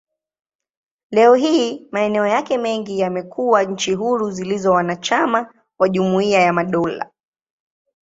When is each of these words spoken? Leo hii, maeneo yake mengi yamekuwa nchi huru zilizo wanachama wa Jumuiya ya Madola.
Leo 1.11 1.33
hii, 1.35 1.87
maeneo 1.91 2.27
yake 2.27 2.57
mengi 2.57 2.99
yamekuwa 2.99 3.63
nchi 3.63 3.93
huru 3.93 4.31
zilizo 4.31 4.71
wanachama 4.71 5.53
wa 5.79 5.89
Jumuiya 5.89 6.41
ya 6.41 6.53
Madola. 6.53 7.09